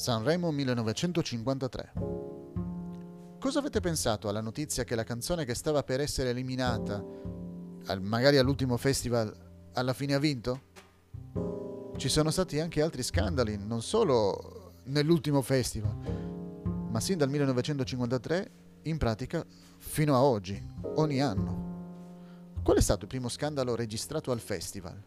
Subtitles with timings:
[0.00, 1.92] Sanremo 1953.
[3.38, 7.04] Cosa avete pensato alla notizia che la canzone che stava per essere eliminata,
[8.00, 9.30] magari all'ultimo festival,
[9.74, 10.62] alla fine ha vinto?
[11.98, 15.94] Ci sono stati anche altri scandali, non solo nell'ultimo festival,
[16.88, 18.50] ma sin dal 1953,
[18.84, 19.44] in pratica
[19.76, 22.54] fino a oggi, ogni anno.
[22.62, 24.98] Qual è stato il primo scandalo registrato al festival?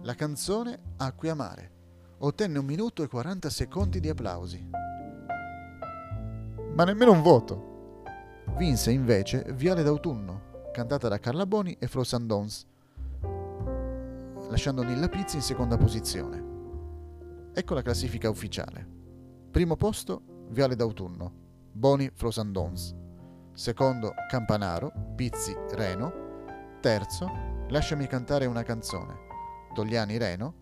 [0.00, 1.78] La canzone Acqui a mare
[2.20, 4.68] ottenne un minuto e 40 secondi di applausi.
[6.74, 8.02] Ma nemmeno un voto.
[8.56, 12.66] Vinse invece Viale d'autunno, cantata da Carla Boni e Flo Sandons,
[14.48, 16.48] lasciando Nilla Pizzi in seconda posizione.
[17.52, 18.86] Ecco la classifica ufficiale.
[19.50, 21.32] Primo posto Viale d'autunno,
[21.72, 22.94] Boni Flo Sandons.
[23.52, 26.28] Secondo Campanaro, Pizzi Reno.
[26.80, 29.14] Terzo Lasciami cantare una canzone,
[29.74, 30.59] Togliani Reno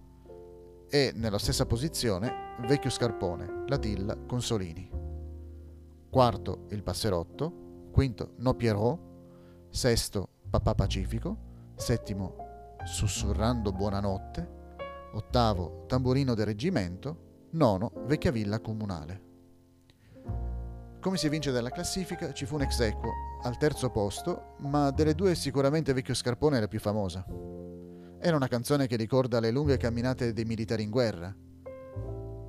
[0.91, 4.91] e nella stessa posizione Vecchio Scarpone, La Tilla, Consolini.
[6.11, 8.99] Quarto Il Passerotto, quinto No Pierrot,
[9.69, 11.37] sesto Papà Pacifico,
[11.77, 12.47] settimo
[12.85, 14.57] Sussurrando Buonanotte,
[15.13, 19.27] ottavo Tamburino del Reggimento, nono Vecchia Villa Comunale.
[21.01, 23.11] Come si evince dalla classifica, ci fu un ex equo
[23.43, 27.25] al terzo posto, ma delle due sicuramente Vecchio Scarpone è la più famosa.
[28.21, 31.33] Era una canzone che ricorda le lunghe camminate dei militari in guerra.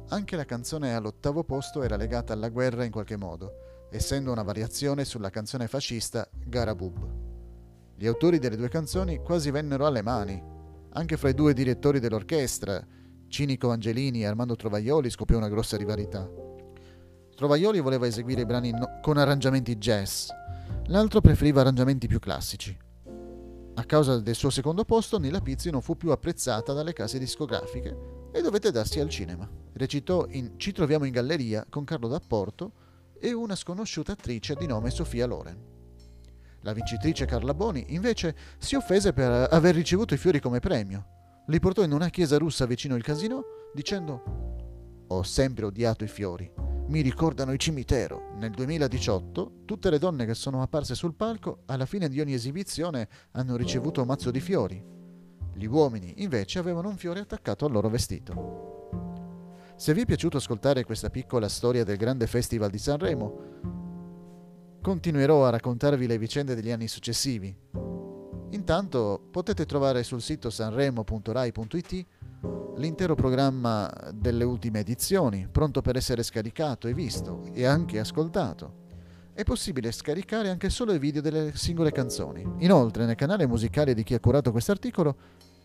[0.10, 5.06] Anche la canzone all'ottavo posto era legata alla guerra in qualche modo, essendo una variazione
[5.06, 7.08] sulla canzone fascista Garabub.
[7.96, 10.42] Gli autori delle due canzoni quasi vennero alle mani.
[10.94, 12.84] Anche fra i due direttori dell'orchestra,
[13.28, 16.28] Cinico Angelini e Armando Trovaglioli, scoppiò una grossa rivalità.
[17.36, 20.30] Trovaglioli voleva eseguire i brani no- con arrangiamenti jazz,
[20.86, 22.76] l'altro preferiva arrangiamenti più classici.
[23.80, 28.28] A causa del suo secondo posto, Nilla Pizzi non fu più apprezzata dalle case discografiche
[28.34, 29.50] e dovette darsi al cinema.
[29.72, 32.74] Recitò in Ci troviamo in galleria con Carlo D'Apporto
[33.18, 35.58] e una sconosciuta attrice di nome Sofia Loren.
[36.64, 41.44] La vincitrice Carla Boni, invece, si offese per aver ricevuto i fiori come premio.
[41.48, 43.44] Li portò in una chiesa russa vicino il casino
[43.74, 48.34] dicendo Ho sempre odiato i fiori mi ricordano il cimitero.
[48.38, 53.08] Nel 2018 tutte le donne che sono apparse sul palco alla fine di ogni esibizione
[53.32, 54.84] hanno ricevuto un mazzo di fiori.
[55.54, 58.88] Gli uomini invece avevano un fiore attaccato al loro vestito.
[59.76, 63.40] Se vi è piaciuto ascoltare questa piccola storia del grande festival di Sanremo,
[64.82, 67.56] continuerò a raccontarvi le vicende degli anni successivi.
[68.52, 72.06] Intanto potete trovare sul sito sanremo.rai.it
[72.76, 78.88] l'intero programma delle ultime edizioni, pronto per essere scaricato e visto e anche ascoltato.
[79.34, 82.46] È possibile scaricare anche solo i video delle singole canzoni.
[82.60, 85.16] Inoltre, nel canale musicale di chi ha curato questo articolo,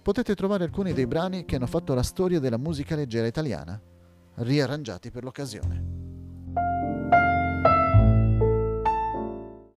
[0.02, 3.80] potete trovare alcuni dei brani che hanno fatto la storia della musica leggera italiana,
[4.36, 5.83] riarrangiati per l'occasione.